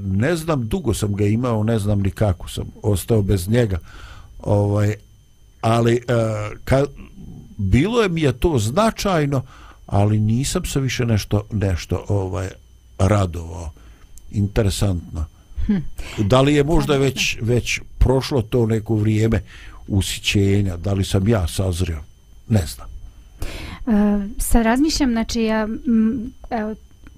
[0.00, 3.78] ne znam, dugo sam ga imao, ne znam ni kako sam ostao bez njega.
[4.46, 4.94] Ovaj,
[5.60, 6.00] ali e,
[6.64, 6.84] ka,
[7.56, 9.42] bilo je mi je to značajno,
[9.86, 12.48] ali nisam se više nešto nešto ovaj
[12.98, 13.72] radovao.
[14.30, 15.24] Interesantno.
[16.18, 19.42] Da li je možda već već prošlo to neko vrijeme
[19.88, 21.98] usićenja, da li sam ja sazrio?
[22.48, 22.88] Ne znam.
[23.86, 26.74] Uh, sad razmišljam, znači ja m, evo,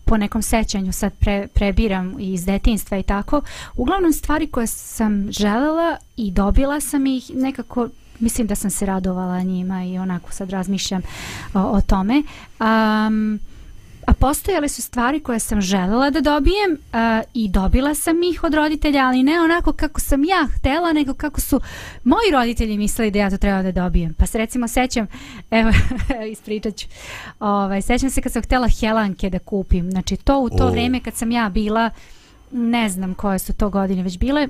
[0.09, 3.43] po nekom sećanju sad pre, prebiram iz detinstva i tako,
[3.77, 7.89] uglavnom stvari koje sam želela i dobila sam ih nekako
[8.19, 11.03] mislim da sam se radovala njima i onako sad razmišljam
[11.55, 12.23] o, o tome.
[12.61, 13.41] Um,
[14.09, 16.99] a postojale su stvari koje sam želela da dobijem uh,
[17.35, 21.41] i dobila sam ih od roditelja, ali ne onako kako sam ja htela, nego kako
[21.41, 21.61] su
[22.05, 24.15] moji roditelji mislili da ja to treba da dobijem.
[24.15, 25.07] Pa se recimo sećam,
[25.51, 25.71] evo,
[26.33, 26.87] ispričat ću,
[27.41, 30.71] ovaj, sećam se kad sam htela helanke da kupim, znači to u to O.
[30.71, 31.91] vrijeme kad sam ja bila,
[32.53, 34.49] ne znam koje su to godine već bile,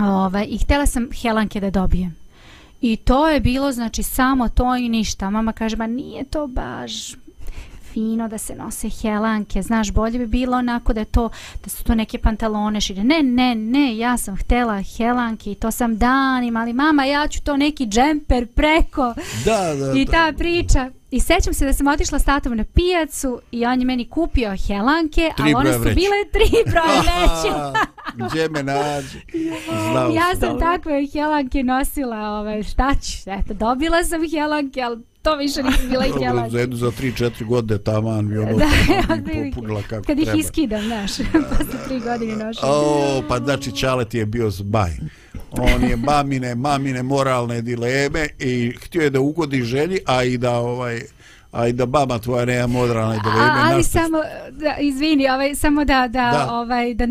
[0.00, 2.16] ovaj, i htela sam helanke da dobijem.
[2.80, 5.30] I to je bilo, znači, samo to i ništa.
[5.30, 7.25] Mama kaže, ma nije to baš
[7.96, 11.28] fino da se nose helanke, znaš, bolje bi bilo onako da je to,
[11.64, 13.04] da su to neke pantalone šire.
[13.04, 17.42] Ne, ne, ne, ja sam htela helanke i to sam danima, ali mama, ja ću
[17.42, 20.12] to neki džemper preko Da, da, i da.
[20.12, 20.90] ta priča.
[21.10, 24.54] I sećam se da sam otišla s tatom na pijacu i on je meni kupio
[24.58, 25.94] helanke, Tri ali one su vreće.
[25.94, 27.54] bile tri broje veće.
[28.26, 29.18] Gdje me nađe?
[29.82, 30.58] Znao Ja sam.
[30.60, 36.06] takve helanke nosila, ovaj, šta ću, eto, dobila sam helanke, ali to više nisu bile
[36.06, 36.56] Dobro, za helanke.
[36.56, 39.50] jednu za 3-4 godine taman mi ono Da, taman mi otprilike.
[39.50, 40.40] popunila kako Kad ih treba.
[40.40, 41.10] iskidam, znaš,
[41.50, 42.62] posle tri godine nošenja.
[42.64, 44.90] O, pa znači Čalet je bio zbaj.
[45.50, 50.52] On je mamine, mamine moralne dileme i htio je da ugodi želji, a i da
[50.52, 51.00] ovaj
[51.56, 53.40] a i da baba tvoja nema moralne dileme.
[53.42, 54.18] A, ali na što- samo,
[54.50, 56.48] da, izvini, ovaj, samo da, da, Da.
[56.52, 57.04] ovaj, da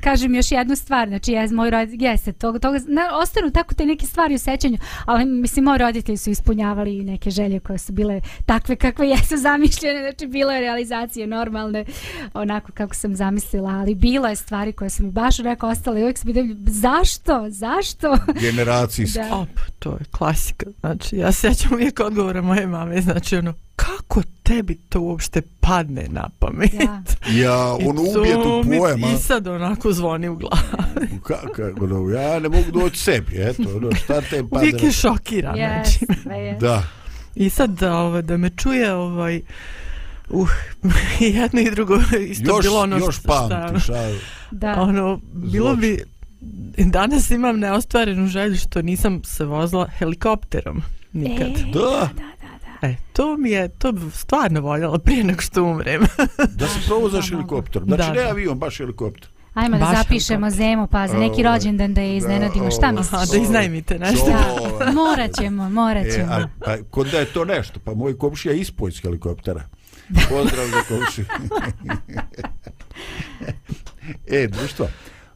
[0.00, 3.86] kažem još jednu stvar, znači ja, moj roditelj, jeste, toga, toga, na, ostanu tako te
[3.86, 7.92] neke stvari u sećanju, ali mislim, moji roditelji su ispunjavali i neke želje koje su
[7.92, 11.84] bile takve kakve jesu zamišljene, znači bilo je realizacije normalne,
[12.34, 16.02] onako kako sam zamislila, ali bilo je stvari koje su mi baš onako ostale i
[16.02, 16.30] uvijek sam
[16.66, 18.16] zašto, zašto?
[18.40, 19.18] generacijski.
[19.18, 19.36] Da.
[19.36, 19.48] Op,
[19.78, 20.66] to je klasika.
[20.80, 26.06] Znači, ja se sjećam uvijek odgovora moje mame, znači ono, kako tebi to uopšte padne
[26.08, 26.72] na pamet?
[26.74, 27.02] Ja.
[27.32, 29.06] Ja, on ubije tu mi pojema.
[29.06, 31.20] I sad onako zvoni u glavu.
[31.22, 34.56] Kako, ono, ja ne mogu doći sebi, eto, ono, šta te pada.
[34.56, 35.54] Uvijek je šokiran.
[35.54, 36.06] Yes, Znači.
[36.22, 36.56] sve je.
[36.56, 36.82] Da,
[37.34, 39.40] I sad da, ovaj, da me čuje ovaj,
[40.28, 40.48] Uh,
[41.20, 41.94] jedno i drugo
[42.28, 44.14] isto još, bilo ono još što, šta, pamtiš, a,
[44.50, 44.82] Da.
[44.82, 46.02] ono, bilo bi
[46.78, 51.46] danas imam neostvarenu želju što nisam se vozila helikopterom nikad.
[51.48, 51.80] E, Da.
[51.80, 52.41] da, da, da.
[52.82, 56.02] E, to mi je, to bi stvarno voljela prije nego što umrem.
[56.58, 57.88] da se provozaš Da, helikopterom.
[57.88, 59.28] Znači, Da, ne avion, baš helikopter.
[59.54, 60.66] Ajmo da Baš zapišemo helikopter.
[60.66, 62.70] Zemu, pa za neki Ovaj, rođendan da je iznenadimo.
[62.70, 63.12] Šta ovaj, misliš?
[63.14, 64.26] Aha, da iznajmite nešto.
[64.26, 66.32] Da, morat ćemo, morat E, ćemo.
[66.32, 69.62] a, a kod da je to nešto, pa moj komšija ispoj iz helikoptera.
[70.28, 71.24] Pozdrav za komšiju.
[74.42, 74.88] e, društvo,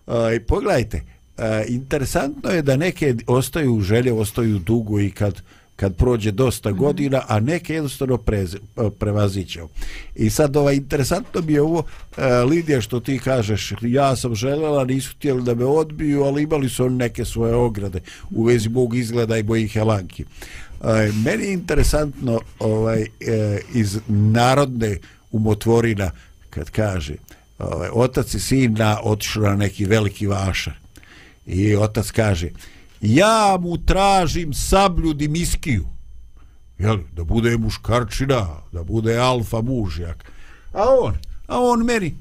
[0.06, 1.02] a, pogledajte,
[1.38, 5.42] a, interesantno je da neke ostaju želje, ostaju dugo i kad
[5.76, 8.58] kad prođe dosta godina, a neke jednostavno preze,
[8.98, 9.68] prevazićeo.
[10.14, 11.82] I sad ovaj, interesantno mi je ovo,
[12.16, 16.68] e, Lidija, što ti kažeš, ja sam želela, nisu htjeli da me odbiju, ali imali
[16.68, 18.00] su oni neke svoje ograde
[18.30, 20.22] u vezi mog izgleda i mojih helanki.
[20.22, 24.98] E, meni je interesantno ovaj, e, iz narodne
[25.32, 26.10] umotvorina
[26.50, 27.14] kad kaže
[27.58, 30.74] ovaj, otac i sin na, otišao na neki veliki vašar
[31.46, 32.50] i otac kaže
[33.00, 35.86] ja mu tražim sablju dimiskiju
[36.78, 40.32] jel, da bude muškarčina da bude alfa mužjak
[40.72, 41.14] a on,
[41.46, 42.14] a on meni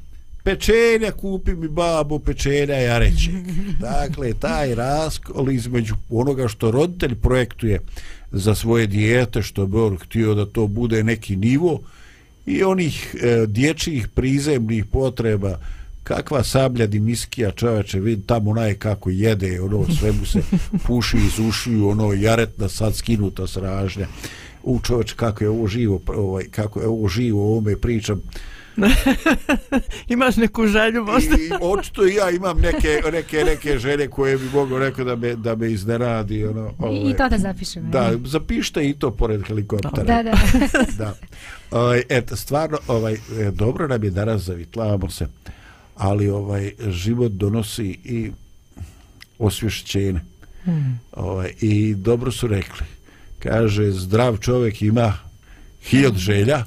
[0.45, 3.32] pečenja, kupi mi babo pečenja jareće.
[3.89, 7.80] Dakle, taj raskol između onoga što roditelj projektuje
[8.32, 11.80] za svoje dijete, što bi on htio da to bude neki nivo,
[12.45, 15.57] i onih e, dječjih prizemnih potreba,
[16.06, 20.39] kakva sablja dimiskija čoveče, vidi tamo onaj kako jede, ono sve mu se
[20.88, 24.08] puši iz ušiju, ono jaretna sad skinuta sražnja.
[24.64, 28.22] U čoveč kako je ovo živo, ovaj, kako je ovo živo, o ovome pričam,
[30.08, 31.36] Imaš neku želju možda?
[31.36, 35.36] I očito i ja imam neke, neke, neke želje koje bi mogu rekao da me,
[35.36, 36.45] da me iznenadi.
[36.45, 37.89] Ono, I, I to da zapišemo.
[37.89, 38.20] Da, je.
[38.26, 40.03] zapišite i to pored helikoptera.
[40.03, 40.38] da, da.
[41.06, 41.16] da.
[41.72, 45.28] Ovaj, eto, stvarno, ovaj, e, dobro nam je danas zavitlavamo se,
[45.95, 48.31] ali ovaj život donosi i
[49.39, 50.19] osvješćenje.
[50.63, 50.99] Hmm.
[51.11, 52.85] Ovaj, I dobro su rekli.
[53.39, 55.13] Kaže, zdrav čovjek ima
[55.83, 56.65] hiljad želja,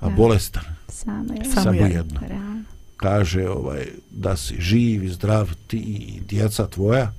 [0.00, 1.44] a bolestan Samo je.
[1.44, 1.96] Samo samo jedno.
[1.96, 2.20] jedno.
[2.28, 2.62] Realno.
[2.96, 7.12] kaže ovaj da si živ i zdrav ti i djeca tvoja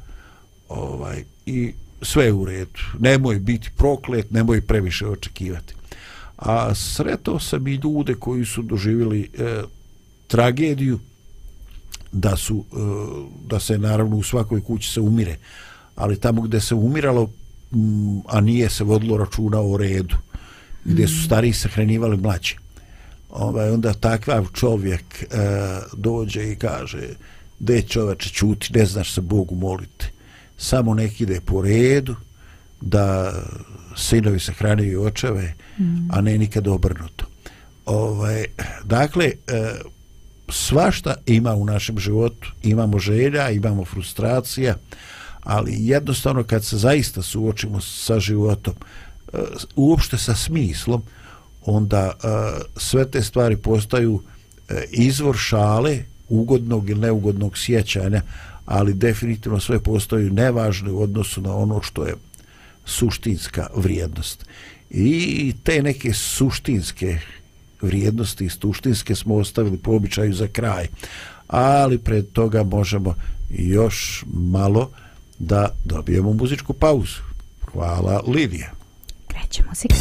[0.69, 5.73] ovaj i sve je u redu nemoj biti proklet nemoj previše očekivati
[6.37, 9.61] a sretao sam i ljude koji su doživjeli e,
[10.27, 10.99] tragediju
[12.13, 12.75] da su e,
[13.49, 15.37] da se naravno u svakoj kući se umire.
[15.95, 17.29] Ali tamo gdje se umiralo
[17.73, 20.15] m, a nije se vodilo računa o redu
[20.85, 22.55] gdje su stariji sahranjivali mlađe.
[23.29, 25.25] Ovaj, onda takav čovjek e,
[25.97, 27.09] dođe i kaže
[27.59, 30.05] de čoveče čuti, ne znaš se Bogu moliti.
[30.57, 32.15] Samo nek ide po redu
[32.81, 33.33] da
[33.95, 36.11] sinovi se hraniju očeve mm.
[36.11, 37.25] a ne nikad obrnuto.
[37.85, 38.45] Ovaj,
[38.83, 39.31] dakle e,
[40.49, 42.51] svašta ima u našem životu.
[42.63, 44.75] Imamo želja, imamo frustracija
[45.43, 48.73] ali jednostavno kad se zaista suočimo sa životom
[49.33, 49.37] e,
[49.75, 51.01] uopšte sa smislom
[51.65, 52.27] onda e,
[52.77, 54.21] sve te stvari postaju
[54.69, 55.97] e, izvor šale
[56.29, 58.21] ugodnog ili neugodnog sjećanja
[58.65, 62.15] ali definitivno sve postaju nevažne u odnosu na ono što je
[62.85, 64.45] suštinska vrijednost.
[64.89, 67.19] I te neke suštinske
[67.83, 70.87] vrijednosti suštinske smo ostavili po običaju za kraj.
[71.47, 73.15] Ali pred toga možemo
[73.49, 74.89] još malo
[75.39, 77.21] da dobijemo muzičku pauzu.
[77.71, 78.71] Hvala Lidija.
[79.27, 79.95] Kreće muzika.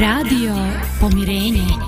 [0.00, 0.54] Radio
[1.00, 1.85] Pomirenje.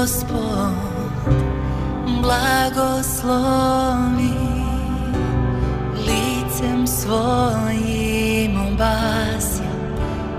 [0.00, 0.72] Gospod
[2.22, 3.36] blagoslovi
[6.06, 9.72] licem svojim obasja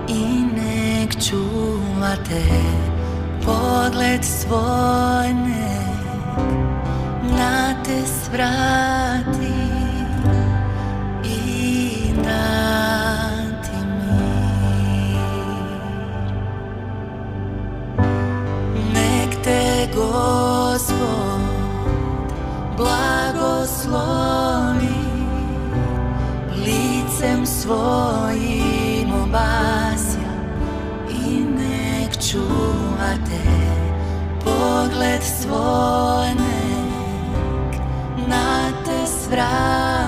[0.08, 2.42] i nek čuva te
[3.44, 6.42] pogled svoj nek.
[7.38, 9.01] Na te svrati
[27.62, 30.32] svojim obasja
[31.10, 33.42] i nek čuva te
[34.44, 37.80] pogled svoj nek
[38.28, 40.01] na te svrati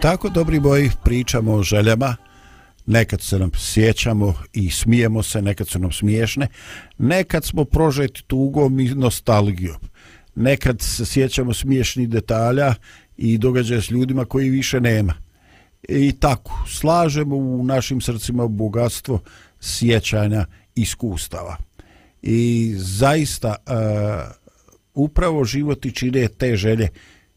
[0.00, 2.16] tako, dobri moji, pričamo o željama.
[2.86, 6.48] Nekad se nam sjećamo i smijemo se, nekad su nam smiješne.
[6.98, 9.76] Nekad smo prožeti tugom i nostalgijom.
[10.34, 12.74] Nekad se sjećamo smiješnih detalja
[13.16, 15.14] i događaja s ljudima koji više nema.
[15.88, 19.20] I tako, slažemo u našim srcima bogatstvo
[19.60, 21.56] sjećanja iskustava.
[22.22, 23.74] I zaista, uh,
[24.94, 26.88] upravo život i čine te želje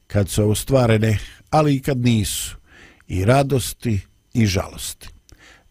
[0.08, 1.18] kad su ostvarene,
[1.54, 2.58] ali i kad nisu,
[3.08, 4.00] i radosti
[4.34, 5.08] i žalosti.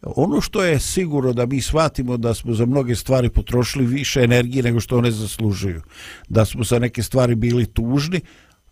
[0.01, 4.63] Ono što je sigurno da mi shvatimo da smo za mnoge stvari potrošili više energije
[4.63, 5.81] nego što one zaslužuju.
[6.29, 8.21] Da smo za neke stvari bili tužni,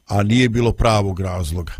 [0.07, 1.73] a nije bilo pravog razloga.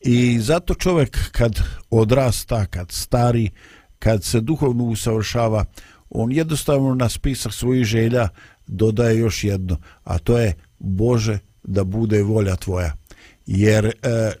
[0.00, 3.50] I zato čovjek kad odrasta, kad stari,
[3.98, 5.64] kad se duhovno usavršava,
[6.10, 8.28] on jednostavno na spisak svojih želja
[8.66, 12.99] dodaje još jedno, a to je Bože da bude volja tvoja.
[13.52, 13.92] Jer e,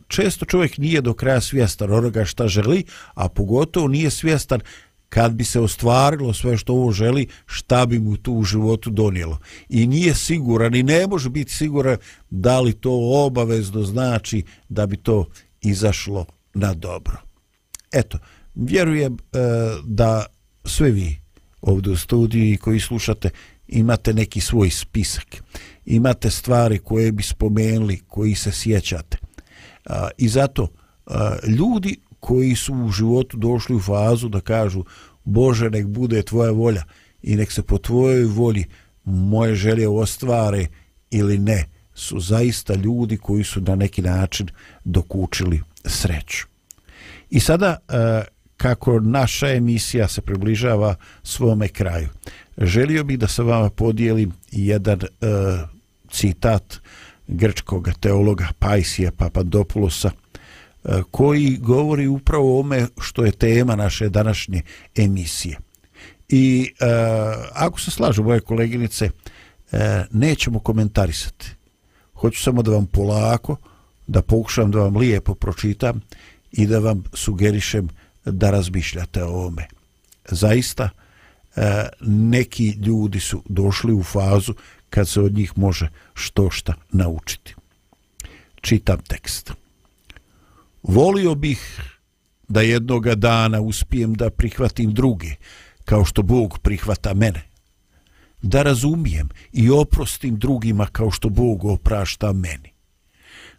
[0.08, 2.84] često čovjek nije do kraja svjestan onoga šta želi,
[3.14, 4.60] a pogotovo nije svjestan
[5.08, 9.38] kad bi se ostvarilo sve što ovo želi, šta bi mu tu u životu donijelo.
[9.68, 11.96] I nije siguran i ne može biti siguran
[12.30, 12.90] da li to
[13.26, 15.26] obavezno znači da bi to
[15.60, 17.16] izašlo na dobro.
[17.92, 18.18] Eto,
[18.54, 19.38] vjerujem e,
[19.84, 20.26] da
[20.64, 21.16] sve vi
[21.62, 23.30] ovdje u studiju i koji slušate
[23.68, 25.42] imate neki svoj spisak.
[25.90, 29.18] Imate stvari koje bi spomenuli, koji se sjećate.
[29.86, 30.68] A, I zato
[31.06, 34.84] a, ljudi koji su u životu došli u fazu da kažu
[35.24, 36.82] Bože nek bude tvoja volja
[37.22, 38.64] i nek se po tvojoj volji
[39.04, 40.66] moje želje ostvare
[41.10, 41.64] ili ne
[41.94, 44.48] su zaista ljudi koji su na neki način
[44.84, 46.46] dokučili sreću.
[47.30, 47.76] I sada
[48.56, 52.08] kako naša emisija se približava svome kraju.
[52.58, 55.79] Želio bih da sa vama podijelim jedan uh,
[56.10, 56.80] citat
[57.28, 64.62] grčkog teologa Paisija Papadopoulosa e, koji govori upravo o ome što je tema naše današnje
[64.96, 65.58] emisije.
[66.28, 66.86] I e,
[67.52, 69.10] ako se slažu moje koleginice,
[69.72, 71.50] e, nećemo komentarisati.
[72.14, 73.56] Hoću samo da vam polako,
[74.06, 76.00] da pokušam da vam lijepo pročitam
[76.52, 77.88] i da vam sugerišem
[78.24, 79.66] da razmišljate o ome.
[80.28, 80.88] Zaista,
[81.56, 84.54] e, neki ljudi su došli u fazu
[84.90, 87.54] kad se od njih može što šta naučiti.
[88.60, 89.52] Čitam tekst.
[90.82, 91.80] Volio bih
[92.48, 95.34] da jednoga dana uspijem da prihvatim druge,
[95.84, 97.42] kao što Bog prihvata mene.
[98.42, 102.72] Da razumijem i oprostim drugima kao što Bog oprašta meni.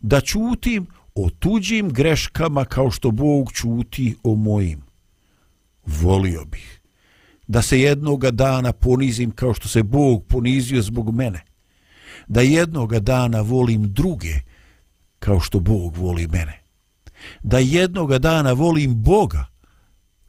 [0.01, 4.81] Da čutim o tuđim greškama kao što Bog čuti o mojim.
[5.85, 6.80] Volio bih
[7.51, 11.41] da se jednoga dana ponizim kao što se Bog ponizio zbog mene.
[12.27, 14.33] Da jednoga dana volim druge
[15.19, 16.61] kao što Bog voli mene.
[17.43, 19.45] Da jednoga dana volim Boga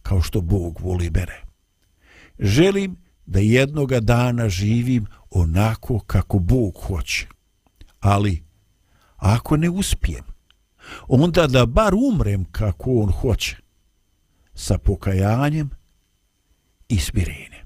[0.03, 1.43] kao što Bog voli mene.
[2.39, 2.97] Želim
[3.27, 7.27] da jednoga dana živim onako kako Bog hoće.
[8.01, 8.43] Ali,
[9.17, 10.25] ako ne uspijem,
[11.09, 13.57] onda da bar umrem kako on hoće,
[14.55, 15.71] sa pokajanjem
[16.95, 17.57] i.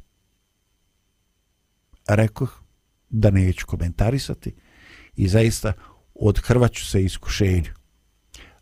[2.09, 2.63] Rekoh
[3.11, 4.55] da neću komentarisati
[5.17, 5.73] i zaista
[6.15, 7.71] odhrvaću se iskušenju.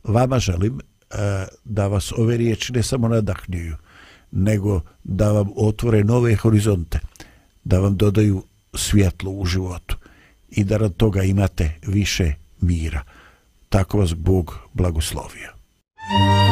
[0.04, 1.16] Vama želim e,
[1.64, 3.76] da vas ove riječi ne samo nadahnjuju,
[4.30, 6.98] nego da vam otvore nove horizonte,
[7.64, 8.42] da vam dodaju
[8.74, 9.96] svjetlo u životu
[10.50, 13.04] i da rad toga imate više mira
[13.74, 15.50] tako vas Bog blagoslovio.
[16.08, 16.43] Thank